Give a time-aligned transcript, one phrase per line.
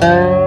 [0.00, 0.38] 嗯。